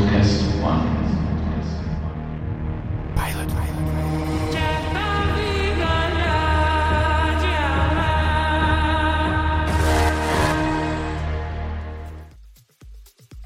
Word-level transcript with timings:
protest 0.00 0.46
one. 0.62 1.19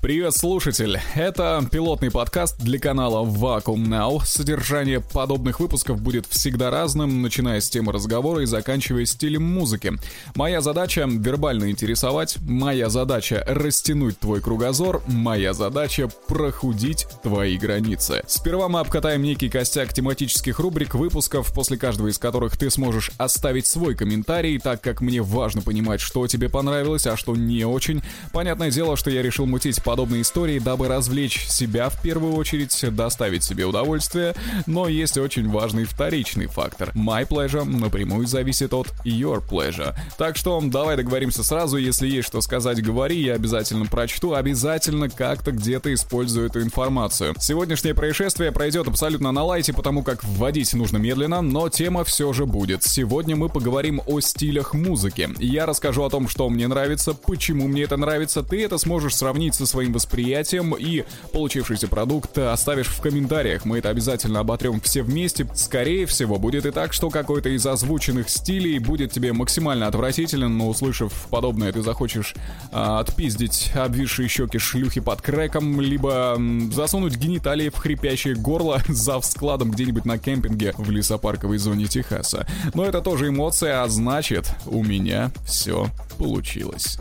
Привет, 0.04 0.36
слушатель! 0.36 1.00
Это 1.14 1.66
пилотный 1.72 2.10
подкаст 2.10 2.58
для 2.58 2.78
канала 2.78 3.24
Vacuum 3.24 3.86
Now. 3.86 4.22
Содержание 4.22 5.00
подобных 5.00 5.60
выпусков 5.60 6.02
будет 6.02 6.26
всегда 6.26 6.70
разным, 6.70 7.22
начиная 7.22 7.58
с 7.58 7.70
темы 7.70 7.90
разговора 7.90 8.42
и 8.42 8.44
заканчивая 8.44 9.06
стилем 9.06 9.44
музыки. 9.44 9.94
Моя 10.34 10.60
задача— 10.60 11.06
вербально 11.08 11.70
интересовать, 11.70 12.36
моя 12.42 12.90
задача— 12.90 13.42
растянуть 13.46 14.18
твой 14.18 14.42
кругозор, 14.42 15.02
моя 15.06 15.54
задача— 15.54 16.10
прохудить 16.28 17.06
твои 17.22 17.56
границы. 17.56 18.22
Сперва 18.26 18.68
мы 18.68 18.80
обкатаем 18.80 19.22
некий 19.22 19.48
костяк 19.48 19.94
тематических 19.94 20.58
рубрик 20.58 20.94
выпусков, 20.96 21.50
после 21.54 21.78
каждого 21.78 22.08
из 22.08 22.18
которых 22.18 22.58
ты 22.58 22.68
сможешь 22.68 23.10
оставить 23.16 23.66
свой 23.66 23.94
комментарий, 23.94 24.58
так 24.58 24.82
как 24.82 25.00
мне 25.00 25.22
важно 25.22 25.62
понимать, 25.62 26.02
что 26.02 26.26
тебе 26.26 26.50
понравилось, 26.50 27.06
а 27.06 27.16
что 27.16 27.34
не 27.34 27.64
очень. 27.64 28.02
Понятное 28.34 28.70
дело, 28.70 28.98
что 28.98 29.08
я 29.08 29.22
решил 29.22 29.46
мутить 29.46 29.82
по 29.82 29.93
подобные 29.94 30.22
истории, 30.22 30.58
дабы 30.58 30.88
развлечь 30.88 31.46
себя 31.46 31.88
в 31.88 32.02
первую 32.02 32.34
очередь, 32.34 32.76
доставить 32.96 33.44
себе 33.44 33.64
удовольствие, 33.64 34.34
но 34.66 34.88
есть 34.88 35.16
очень 35.16 35.48
важный 35.48 35.84
вторичный 35.84 36.48
фактор. 36.48 36.90
My 36.96 37.24
pleasure 37.28 37.62
напрямую 37.62 38.26
зависит 38.26 38.74
от 38.74 38.88
your 39.04 39.40
pleasure. 39.48 39.94
Так 40.18 40.36
что 40.36 40.60
давай 40.60 40.96
договоримся 40.96 41.44
сразу, 41.44 41.76
если 41.76 42.08
есть 42.08 42.26
что 42.26 42.40
сказать, 42.40 42.82
говори, 42.82 43.22
я 43.22 43.34
обязательно 43.34 43.86
прочту, 43.86 44.34
обязательно 44.34 45.08
как-то 45.08 45.52
где-то 45.52 45.94
использую 45.94 46.46
эту 46.46 46.60
информацию. 46.60 47.36
Сегодняшнее 47.38 47.94
происшествие 47.94 48.50
пройдет 48.50 48.88
абсолютно 48.88 49.30
на 49.30 49.44
лайте, 49.44 49.72
потому 49.72 50.02
как 50.02 50.24
вводить 50.24 50.74
нужно 50.74 50.96
медленно, 50.96 51.40
но 51.40 51.68
тема 51.68 52.02
все 52.02 52.32
же 52.32 52.46
будет. 52.46 52.82
Сегодня 52.82 53.36
мы 53.36 53.48
поговорим 53.48 54.02
о 54.06 54.18
стилях 54.18 54.74
музыки. 54.74 55.30
Я 55.38 55.66
расскажу 55.66 56.02
о 56.02 56.10
том, 56.10 56.26
что 56.26 56.48
мне 56.48 56.66
нравится, 56.66 57.14
почему 57.14 57.68
мне 57.68 57.84
это 57.84 57.96
нравится, 57.96 58.42
ты 58.42 58.64
это 58.64 58.76
сможешь 58.76 59.14
сравнить 59.14 59.54
со 59.54 59.66
своим 59.66 59.83
своим 59.84 59.92
восприятием 59.92 60.74
и 60.74 61.04
получившийся 61.32 61.88
продукт 61.88 62.38
оставишь 62.38 62.86
в 62.86 63.00
комментариях. 63.00 63.64
Мы 63.64 63.78
это 63.78 63.90
обязательно 63.90 64.40
оботрем 64.40 64.80
все 64.80 65.02
вместе. 65.02 65.46
Скорее 65.54 66.06
всего, 66.06 66.38
будет 66.38 66.64
и 66.64 66.70
так, 66.70 66.92
что 66.92 67.10
какой-то 67.10 67.50
из 67.50 67.66
озвученных 67.66 68.30
стилей 68.30 68.78
будет 68.78 69.12
тебе 69.12 69.32
максимально 69.32 69.86
отвратителен, 69.86 70.56
но 70.56 70.68
услышав 70.68 71.12
подобное, 71.30 71.72
ты 71.72 71.82
захочешь 71.82 72.34
а, 72.72 73.00
отпиздить 73.00 73.72
обвисшие 73.74 74.28
щеки 74.28 74.58
шлюхи 74.58 75.00
под 75.00 75.20
крэком, 75.20 75.80
либо 75.80 76.34
м, 76.36 76.72
засунуть 76.72 77.16
гениталии 77.16 77.68
в 77.68 77.76
хрипящее 77.76 78.34
горло 78.34 78.80
за 78.88 79.20
складом 79.20 79.70
где-нибудь 79.70 80.06
на 80.06 80.18
кемпинге 80.18 80.72
в 80.78 80.90
лесопарковой 80.90 81.58
зоне 81.58 81.86
Техаса. 81.86 82.46
Но 82.72 82.84
это 82.86 83.02
тоже 83.02 83.28
эмоция, 83.28 83.82
а 83.82 83.88
значит, 83.88 84.50
у 84.66 84.82
меня 84.82 85.30
все 85.44 85.88
получилось. 86.16 86.98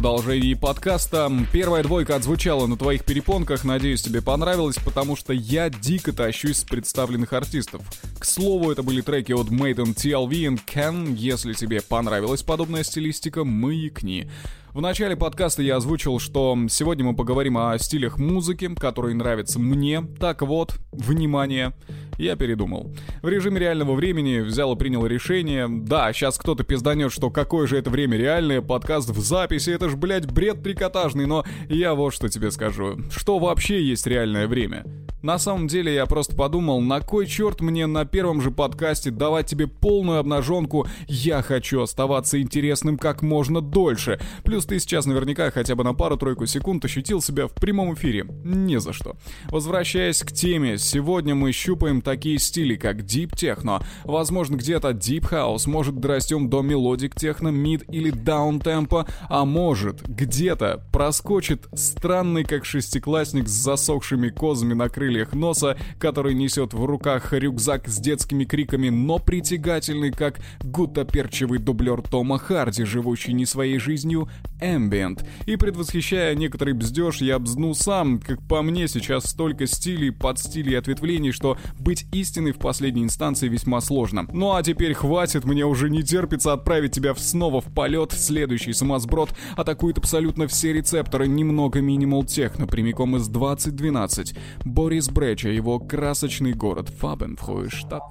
Продолжении 0.00 0.54
подкаста 0.54 1.30
первая 1.52 1.82
двойка 1.82 2.16
отзвучала 2.16 2.66
на 2.66 2.78
твоих 2.78 3.04
перепонках, 3.04 3.64
надеюсь, 3.64 4.00
тебе 4.00 4.22
понравилось, 4.22 4.76
потому 4.82 5.14
что 5.14 5.34
я 5.34 5.68
дико 5.68 6.14
тащусь 6.14 6.60
с 6.60 6.64
представленных 6.64 7.34
артистов. 7.34 7.82
К 8.18 8.24
слову, 8.24 8.70
это 8.70 8.82
были 8.82 9.02
треки 9.02 9.32
от 9.32 9.48
Maiden 9.48 9.94
TLV 9.94 10.32
и 10.32 10.46
Ken. 10.74 11.14
Если 11.14 11.52
тебе 11.52 11.82
понравилась 11.82 12.42
подобная 12.42 12.82
стилистика, 12.82 13.44
маякни. 13.44 14.30
В 14.72 14.80
начале 14.80 15.16
подкаста 15.16 15.64
я 15.64 15.76
озвучил, 15.76 16.20
что 16.20 16.56
сегодня 16.68 17.04
мы 17.04 17.16
поговорим 17.16 17.58
о 17.58 17.76
стилях 17.76 18.18
музыки, 18.18 18.72
которые 18.76 19.16
нравятся 19.16 19.58
мне. 19.58 20.00
Так 20.20 20.42
вот, 20.42 20.76
внимание, 20.92 21.72
я 22.18 22.36
передумал. 22.36 22.94
В 23.20 23.28
режиме 23.28 23.58
реального 23.58 23.94
времени 23.94 24.38
взял 24.38 24.72
и 24.72 24.78
принял 24.78 25.04
решение. 25.06 25.66
Да, 25.68 26.12
сейчас 26.12 26.38
кто-то 26.38 26.62
пизданет, 26.62 27.12
что 27.12 27.30
какое 27.30 27.66
же 27.66 27.78
это 27.78 27.90
время 27.90 28.16
реальное, 28.16 28.62
подкаст 28.62 29.10
в 29.10 29.18
записи, 29.18 29.70
это 29.70 29.88
ж, 29.88 29.96
блядь, 29.96 30.30
бред 30.30 30.62
трикотажный, 30.62 31.26
но 31.26 31.44
я 31.68 31.94
вот 31.94 32.14
что 32.14 32.28
тебе 32.28 32.52
скажу. 32.52 32.96
Что 33.10 33.40
вообще 33.40 33.82
есть 33.82 34.06
реальное 34.06 34.46
время? 34.46 34.84
На 35.22 35.38
самом 35.38 35.66
деле 35.68 35.94
я 35.94 36.06
просто 36.06 36.34
подумал, 36.34 36.80
на 36.80 37.00
кой 37.00 37.26
черт 37.26 37.60
мне 37.60 37.86
на 37.86 38.06
первом 38.06 38.40
же 38.40 38.50
подкасте 38.50 39.10
давать 39.10 39.46
тебе 39.46 39.66
полную 39.66 40.18
обнаженку 40.18 40.86
«Я 41.08 41.42
хочу 41.42 41.82
оставаться 41.82 42.40
интересным 42.40 42.96
как 42.96 43.20
можно 43.20 43.60
дольше». 43.60 44.18
Плюс 44.44 44.59
ты 44.64 44.78
сейчас 44.78 45.06
наверняка 45.06 45.50
хотя 45.50 45.74
бы 45.74 45.84
на 45.84 45.94
пару-тройку 45.94 46.46
секунд 46.46 46.84
ощутил 46.84 47.20
себя 47.20 47.46
в 47.46 47.52
прямом 47.52 47.94
эфире. 47.94 48.26
Не 48.44 48.80
за 48.80 48.92
что. 48.92 49.16
Возвращаясь 49.48 50.22
к 50.22 50.32
теме, 50.32 50.78
сегодня 50.78 51.34
мы 51.34 51.52
щупаем 51.52 52.02
такие 52.02 52.38
стили, 52.38 52.76
как 52.76 52.98
Deep 52.98 53.34
Techno, 53.34 53.82
возможно 54.04 54.56
где-то 54.56 54.90
Deep 54.90 55.30
House, 55.30 55.68
может 55.68 55.98
дорастем 56.00 56.48
до 56.48 56.62
melodic 56.62 57.14
techno, 57.14 57.48
mid 57.48 57.84
или 57.88 58.10
downtempo, 58.10 59.06
а 59.28 59.44
может 59.44 60.02
где-то 60.08 60.84
проскочит 60.92 61.66
странный 61.74 62.44
как 62.44 62.64
шестиклассник 62.64 63.48
с 63.48 63.52
засохшими 63.52 64.28
козами 64.30 64.74
на 64.74 64.88
крыльях 64.88 65.32
носа, 65.32 65.76
который 65.98 66.34
несет 66.34 66.74
в 66.74 66.84
руках 66.84 67.32
рюкзак 67.32 67.88
с 67.88 67.98
детскими 67.98 68.44
криками, 68.44 68.88
но 68.88 69.18
притягательный, 69.18 70.10
как 70.10 70.40
гуттаперчевый 70.62 71.58
дублер 71.58 72.02
Тома 72.02 72.38
Харди, 72.38 72.84
живущий 72.84 73.32
не 73.32 73.46
своей 73.46 73.78
жизнью, 73.78 74.28
Ambient. 74.60 75.24
И 75.46 75.56
предвосхищая 75.56 76.34
некоторый 76.34 76.74
бздеж, 76.74 77.20
я 77.20 77.38
бзну 77.38 77.74
сам, 77.74 78.18
как 78.18 78.40
по 78.46 78.62
мне 78.62 78.88
сейчас 78.88 79.24
столько 79.24 79.66
стилей, 79.66 80.12
подстилей 80.12 80.72
и 80.72 80.76
ответвлений, 80.76 81.32
что 81.32 81.58
быть 81.78 82.06
истиной 82.12 82.52
в 82.52 82.58
последней 82.58 83.02
инстанции 83.02 83.48
весьма 83.48 83.80
сложно. 83.80 84.26
Ну 84.32 84.54
а 84.54 84.62
теперь 84.62 84.94
хватит, 84.94 85.44
мне 85.44 85.64
уже 85.64 85.90
не 85.90 86.02
терпится 86.02 86.52
отправить 86.52 86.92
тебя 86.92 87.14
снова 87.14 87.60
в 87.60 87.72
полет. 87.72 88.12
Следующий 88.12 88.72
самосброд 88.72 89.34
атакует 89.56 89.98
абсолютно 89.98 90.46
все 90.46 90.72
рецепторы, 90.72 91.26
немного 91.26 91.80
минимал 91.80 92.24
техно, 92.24 92.66
прямиком 92.66 93.16
из 93.16 93.28
2012. 93.28 94.34
Борис 94.64 95.08
Бреча 95.08 95.48
его 95.48 95.78
красочный 95.78 96.52
город 96.52 96.88
Фабенфройштадт. 96.88 98.02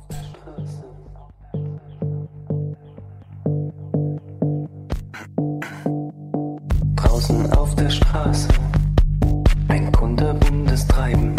Draußen 7.29 7.53
auf 7.53 7.75
der 7.75 7.91
Straße 7.91 8.47
ein 9.67 9.91
kunterbuntes 9.91 10.87
Treiben. 10.87 11.35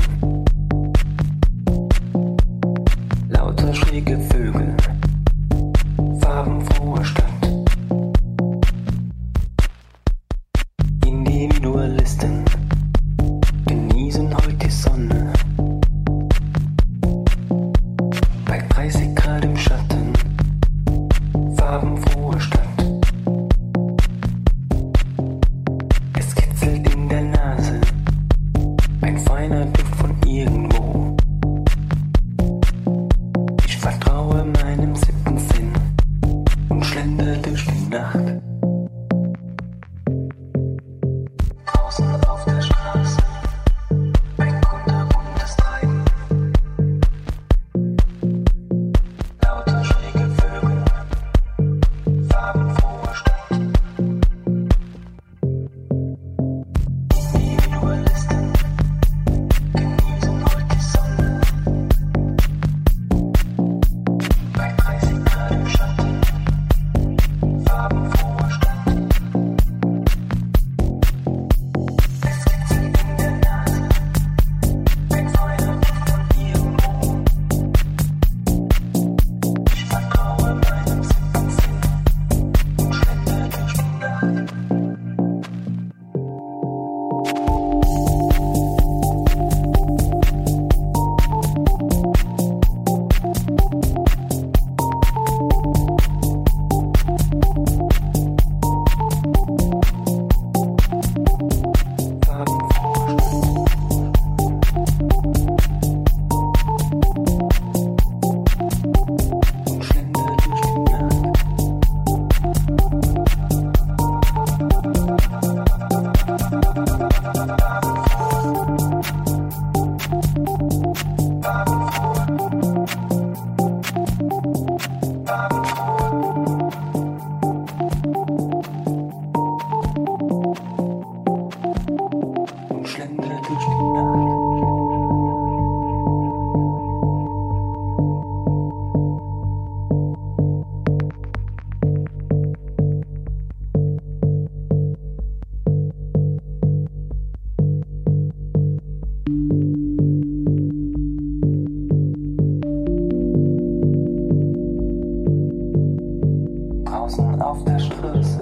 draußen 157.10 157.42
auf 157.42 157.64
der 157.64 157.78
Straße. 157.78 158.40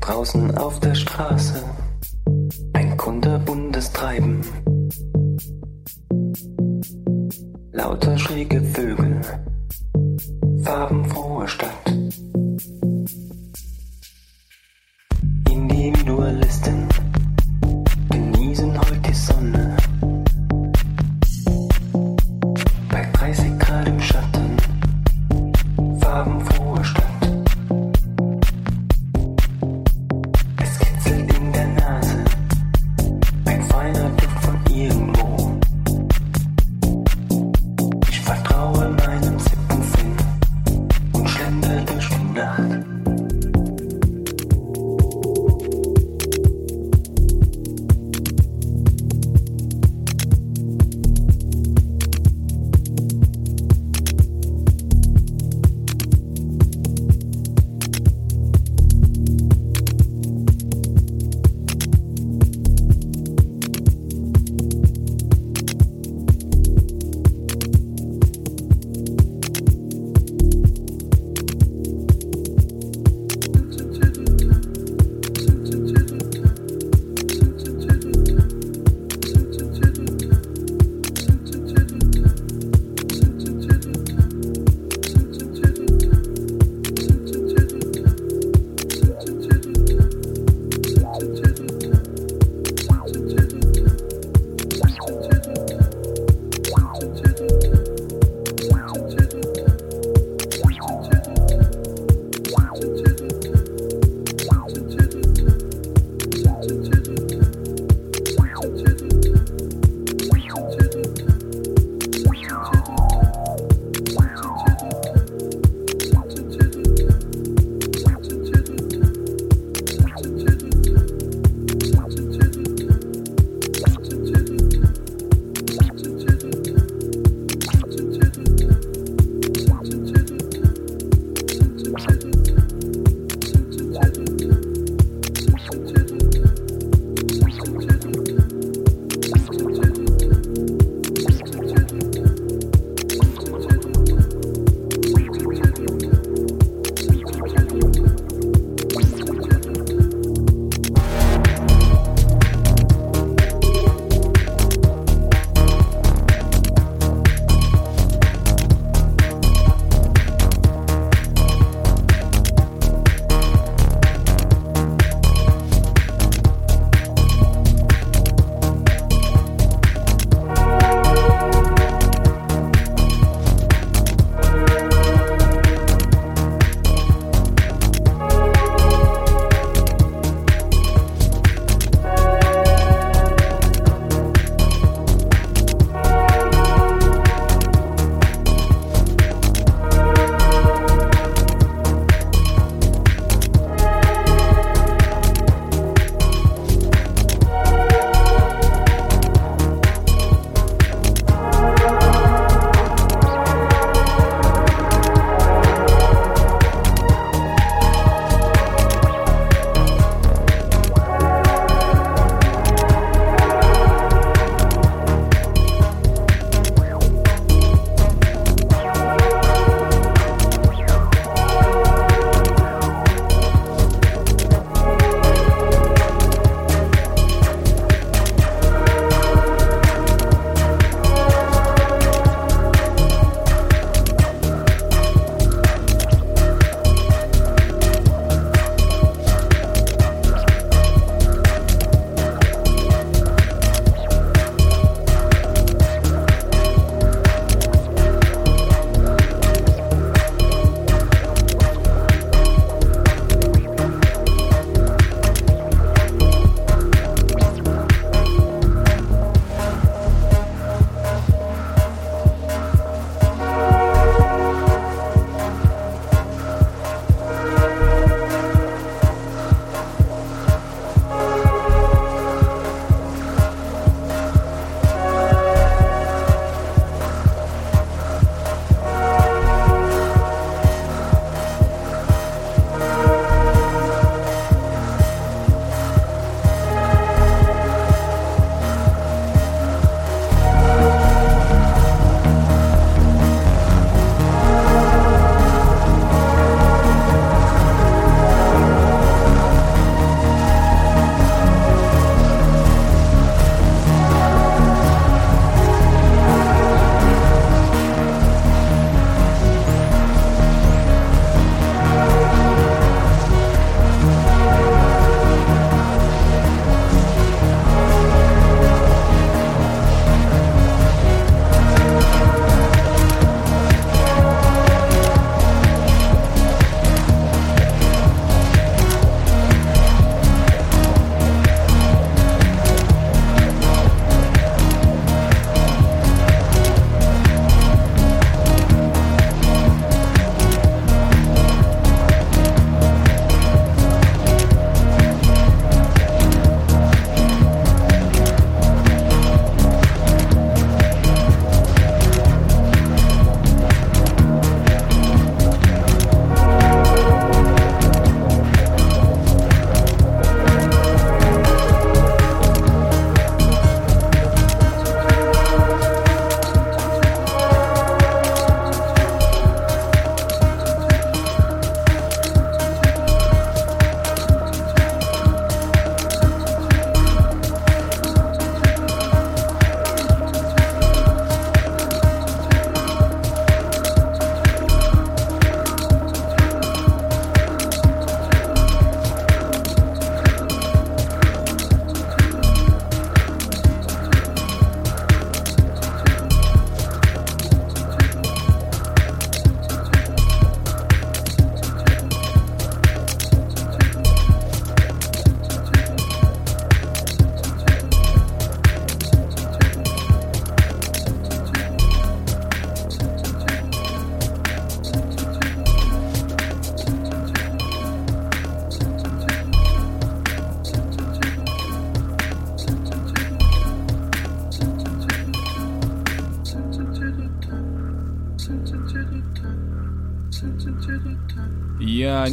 Draußen 0.00 0.58
auf 0.58 0.80
der 0.80 0.94
Straße 0.94 1.62
ein 2.72 2.96
kunterbuntes 2.96 3.92
Treiben. 3.92 4.40
Lauter 7.72 8.18
schräge 8.18 8.60
Vögel, 8.60 9.20
Farbenfroh. 10.62 11.17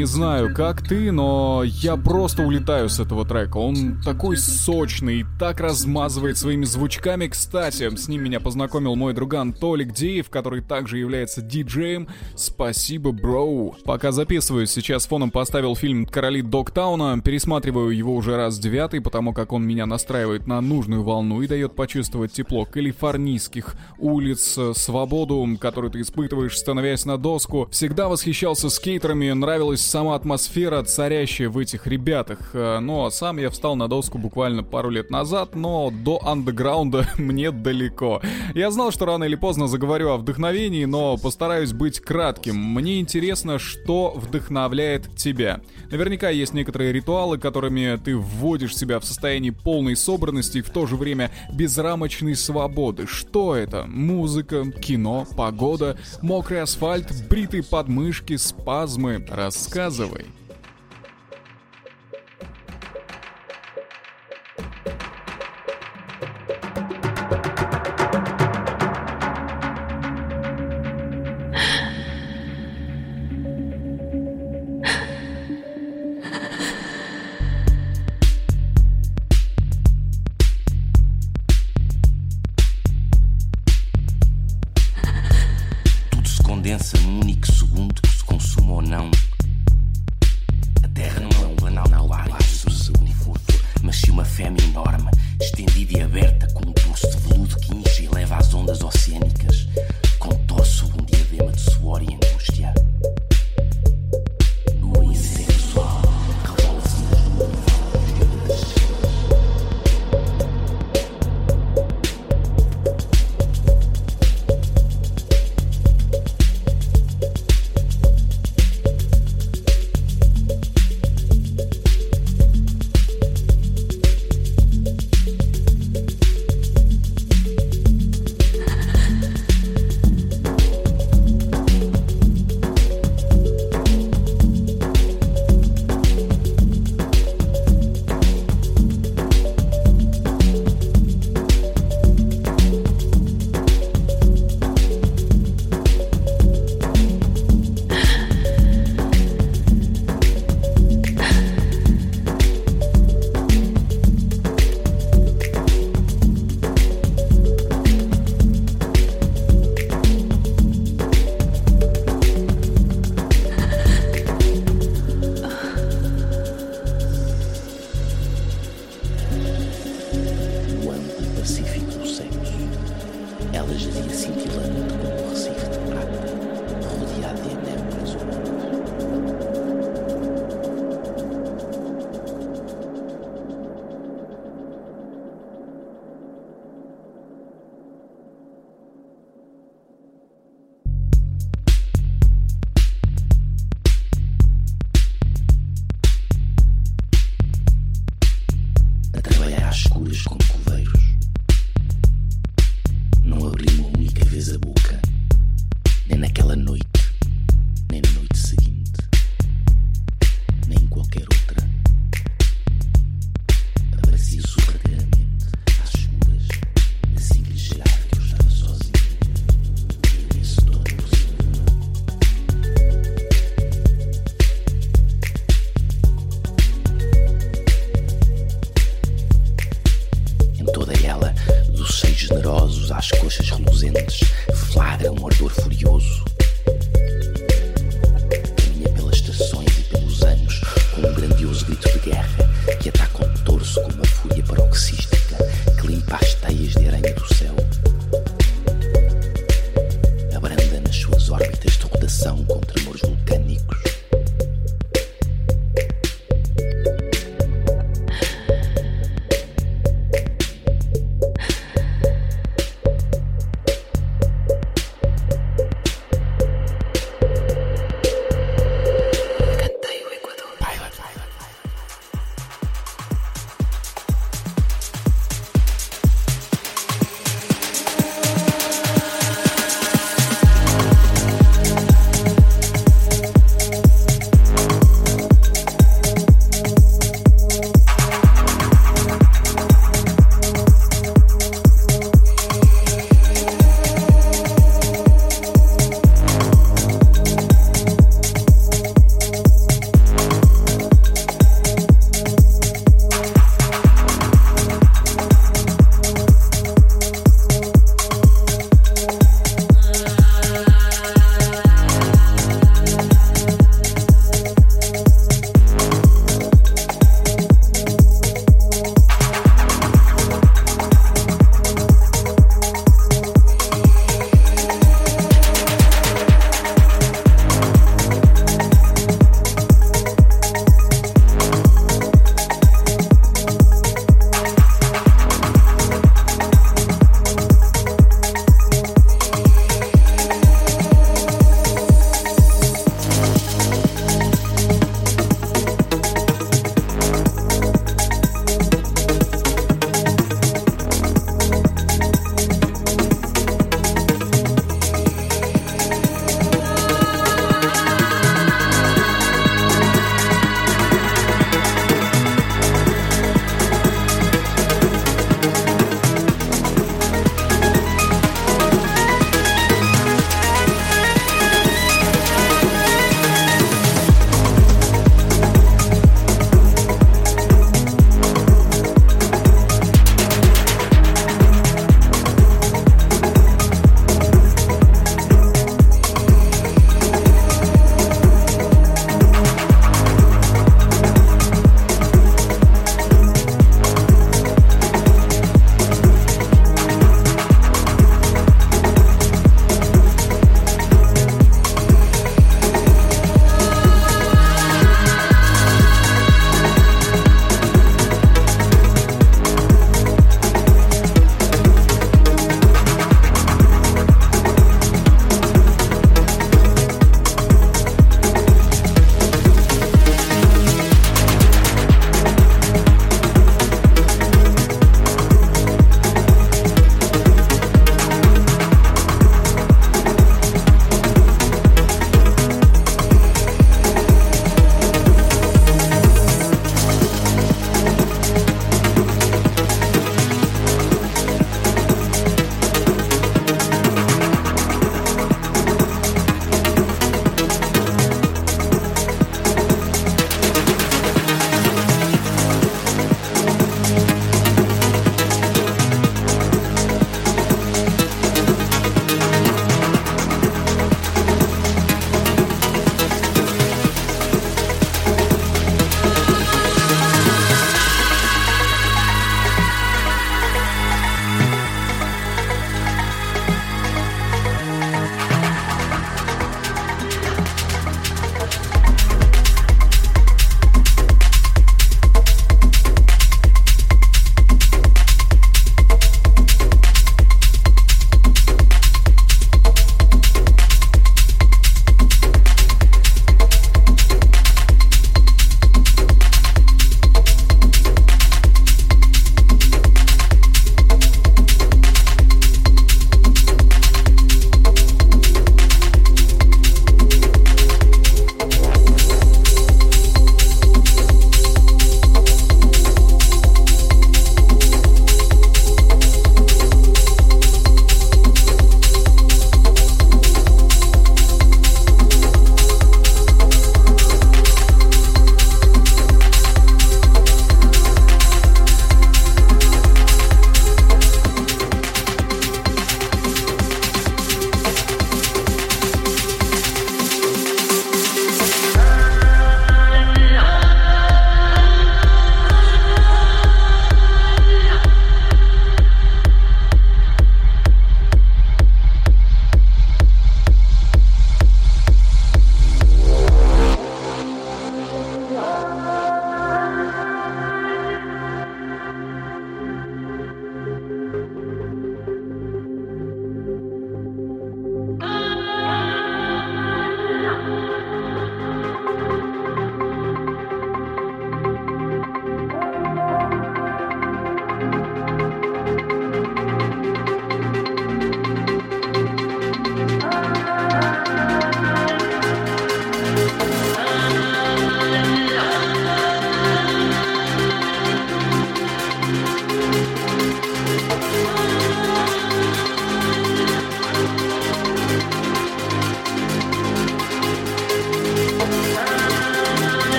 Не 0.00 0.06
знаю, 0.06 0.54
как 0.54 0.79
ты, 0.90 1.12
но 1.12 1.62
я 1.64 1.96
просто 1.96 2.42
улетаю 2.42 2.88
с 2.88 2.98
этого 2.98 3.24
трека. 3.24 3.58
Он 3.58 4.02
такой 4.02 4.36
сочный, 4.36 5.24
так 5.38 5.60
размазывает 5.60 6.36
своими 6.36 6.64
звучками. 6.64 7.28
Кстати, 7.28 7.94
с 7.94 8.08
ним 8.08 8.24
меня 8.24 8.40
познакомил 8.40 8.96
мой 8.96 9.14
друган 9.14 9.52
Толик 9.52 9.92
Деев, 9.92 10.30
который 10.30 10.62
также 10.62 10.98
является 10.98 11.42
диджеем. 11.42 12.08
Спасибо, 12.34 13.12
бро. 13.12 13.76
Пока 13.84 14.10
записываюсь, 14.10 14.72
сейчас 14.72 15.06
фоном 15.06 15.30
поставил 15.30 15.76
фильм 15.76 16.06
«Короли 16.06 16.42
Догтауна». 16.42 17.20
Пересматриваю 17.20 17.90
его 17.90 18.16
уже 18.16 18.34
раз 18.34 18.58
девятый, 18.58 19.00
потому 19.00 19.32
как 19.32 19.52
он 19.52 19.64
меня 19.64 19.86
настраивает 19.86 20.48
на 20.48 20.60
нужную 20.60 21.04
волну 21.04 21.40
и 21.40 21.46
дает 21.46 21.76
почувствовать 21.76 22.32
тепло 22.32 22.64
калифорнийских 22.64 23.76
улиц, 24.00 24.58
свободу, 24.74 25.46
которую 25.60 25.92
ты 25.92 26.00
испытываешь, 26.00 26.58
становясь 26.58 27.04
на 27.04 27.16
доску. 27.16 27.68
Всегда 27.70 28.08
восхищался 28.08 28.68
скейтерами, 28.70 29.30
нравилась 29.30 29.82
сама 29.82 30.16
атмосфера, 30.16 30.79
царящая 30.82 31.48
в 31.48 31.58
этих 31.58 31.86
ребятах. 31.86 32.50
Э, 32.54 32.78
но 32.80 33.10
сам 33.10 33.38
я 33.38 33.50
встал 33.50 33.76
на 33.76 33.88
доску 33.88 34.18
буквально 34.18 34.62
пару 34.62 34.90
лет 34.90 35.10
назад, 35.10 35.54
но 35.54 35.90
до 35.90 36.20
андеграунда 36.24 37.08
мне 37.18 37.50
далеко. 37.50 38.20
Я 38.54 38.70
знал, 38.70 38.90
что 38.90 39.06
рано 39.06 39.24
или 39.24 39.36
поздно 39.36 39.68
заговорю 39.68 40.10
о 40.10 40.16
вдохновении, 40.16 40.84
но 40.84 41.16
постараюсь 41.16 41.72
быть 41.72 42.00
кратким. 42.00 42.56
Мне 42.56 43.00
интересно, 43.00 43.58
что 43.58 44.12
вдохновляет 44.16 45.16
тебя. 45.16 45.60
Наверняка 45.90 46.30
есть 46.30 46.54
некоторые 46.54 46.92
ритуалы, 46.92 47.38
которыми 47.38 47.96
ты 48.02 48.16
вводишь 48.16 48.76
себя 48.76 49.00
в 49.00 49.04
состояние 49.04 49.52
полной 49.52 49.96
собранности 49.96 50.58
и 50.58 50.62
в 50.62 50.70
то 50.70 50.86
же 50.86 50.96
время 50.96 51.30
безрамочной 51.52 52.36
свободы. 52.36 53.06
Что 53.06 53.54
это? 53.54 53.84
Музыка, 53.86 54.70
кино, 54.70 55.26
погода, 55.36 55.98
мокрый 56.22 56.62
асфальт, 56.62 57.12
бритые 57.28 57.62
подмышки, 57.62 58.36
спазмы. 58.36 59.26
Рассказывай. 59.30 60.26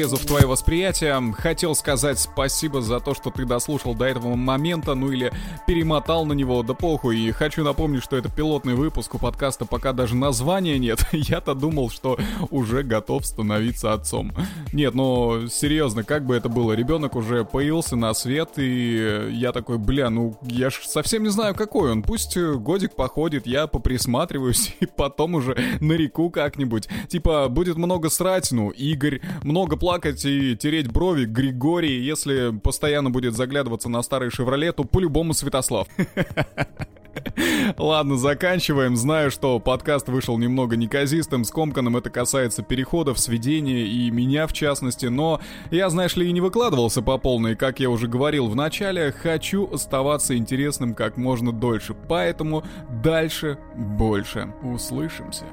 Влезу 0.00 0.16
в 0.16 0.24
твое 0.24 0.46
восприятие. 0.46 1.20
Хотел 1.36 1.74
сказать 1.74 2.18
спасибо 2.18 2.80
за 2.80 3.00
то, 3.00 3.14
что 3.14 3.30
ты 3.30 3.44
дослушал 3.44 3.94
до 3.94 4.06
этого 4.06 4.34
момента, 4.34 4.94
ну 4.94 5.12
или 5.12 5.30
перемотал 5.66 6.24
на 6.24 6.32
него, 6.32 6.62
да 6.62 6.72
похуй. 6.72 7.18
И 7.18 7.32
хочу 7.32 7.62
напомнить, 7.62 8.02
что 8.02 8.16
это 8.16 8.30
пилотный 8.30 8.74
выпуск 8.74 9.14
у 9.14 9.18
подкаста, 9.18 9.66
пока 9.66 9.92
даже 9.92 10.16
названия 10.16 10.78
нет. 10.78 11.04
Я-то 11.12 11.54
думал, 11.54 11.90
что 11.90 12.18
уже 12.50 12.82
готов 12.82 13.26
становиться 13.26 13.92
отцом. 13.92 14.32
Нет, 14.72 14.94
ну 14.94 15.48
серьезно, 15.48 16.04
как 16.04 16.24
бы 16.24 16.36
это 16.36 16.48
было? 16.48 16.72
Ребенок 16.72 17.16
уже 17.16 17.44
появился 17.44 17.96
на 17.96 18.14
свет, 18.14 18.50
и 18.56 19.28
я 19.32 19.50
такой, 19.50 19.78
бля, 19.78 20.10
ну 20.10 20.38
я 20.42 20.70
ж 20.70 20.82
совсем 20.84 21.24
не 21.24 21.30
знаю, 21.30 21.54
какой 21.56 21.90
он. 21.90 22.02
Пусть 22.02 22.36
годик 22.36 22.94
походит, 22.94 23.46
я 23.46 23.66
поприсматриваюсь, 23.66 24.76
и 24.80 24.86
потом 24.86 25.34
уже 25.34 25.56
на 25.80 25.92
реку 25.94 26.30
как-нибудь. 26.30 26.88
Типа, 27.08 27.48
будет 27.48 27.76
много 27.76 28.10
срать, 28.10 28.52
ну, 28.52 28.70
Игорь, 28.70 29.20
много 29.42 29.76
плакать 29.76 30.24
и 30.24 30.56
тереть 30.56 30.90
брови, 30.90 31.24
Григорий, 31.24 32.00
если 32.00 32.56
постоянно 32.56 33.10
будет 33.10 33.34
заглядываться 33.34 33.88
на 33.88 34.02
старый 34.02 34.30
«Шевроле», 34.30 34.72
то 34.72 34.84
по-любому 34.84 35.34
Святослав. 35.34 35.88
Ладно, 37.78 38.16
заканчиваем. 38.16 38.96
Знаю, 38.96 39.30
что 39.30 39.58
подкаст 39.58 40.08
вышел 40.08 40.38
немного 40.38 40.76
неказистым, 40.76 41.44
скомканным. 41.44 41.96
Это 41.96 42.10
касается 42.10 42.62
переходов, 42.62 43.18
сведения 43.18 43.86
и 43.86 44.10
меня 44.10 44.46
в 44.46 44.52
частности. 44.60 45.06
Но 45.06 45.40
я, 45.70 45.90
знаешь 45.90 46.16
ли, 46.16 46.28
и 46.28 46.32
не 46.32 46.40
выкладывался 46.40 47.02
по 47.02 47.18
полной. 47.18 47.56
Как 47.56 47.80
я 47.80 47.90
уже 47.90 48.06
говорил 48.06 48.46
в 48.46 48.54
начале, 48.54 49.12
хочу 49.12 49.68
оставаться 49.72 50.36
интересным 50.36 50.94
как 50.94 51.16
можно 51.16 51.52
дольше. 51.52 51.94
Поэтому 52.08 52.62
дальше 53.02 53.58
больше. 53.76 54.52
Услышимся. 54.62 55.44